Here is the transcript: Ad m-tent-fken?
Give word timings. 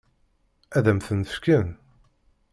Ad 0.77 0.85
m-tent-fken? 0.95 1.67